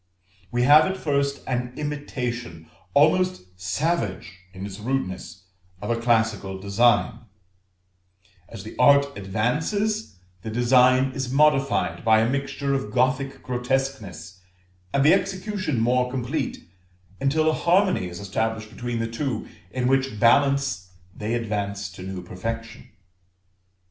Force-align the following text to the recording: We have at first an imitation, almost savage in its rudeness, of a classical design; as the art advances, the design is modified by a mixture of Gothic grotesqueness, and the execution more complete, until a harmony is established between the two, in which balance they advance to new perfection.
We 0.51 0.63
have 0.63 0.87
at 0.87 0.97
first 0.97 1.43
an 1.45 1.73
imitation, 1.77 2.67
almost 2.95 3.43
savage 3.55 4.39
in 4.51 4.65
its 4.65 4.79
rudeness, 4.79 5.43
of 5.79 5.91
a 5.91 6.01
classical 6.01 6.57
design; 6.59 7.19
as 8.49 8.63
the 8.63 8.75
art 8.79 9.15
advances, 9.15 10.15
the 10.41 10.49
design 10.49 11.11
is 11.11 11.31
modified 11.31 12.03
by 12.03 12.19
a 12.21 12.27
mixture 12.27 12.73
of 12.73 12.89
Gothic 12.89 13.43
grotesqueness, 13.43 14.41
and 14.91 15.05
the 15.05 15.13
execution 15.13 15.79
more 15.79 16.09
complete, 16.09 16.67
until 17.19 17.47
a 17.47 17.53
harmony 17.53 18.07
is 18.09 18.19
established 18.19 18.71
between 18.71 18.97
the 18.97 19.05
two, 19.07 19.47
in 19.69 19.87
which 19.87 20.19
balance 20.19 20.93
they 21.15 21.35
advance 21.35 21.91
to 21.91 22.01
new 22.01 22.23
perfection. 22.23 22.89